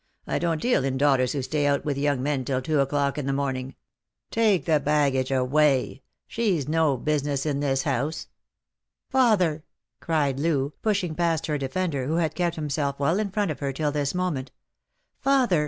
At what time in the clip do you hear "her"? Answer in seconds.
11.45-11.59, 13.59-13.71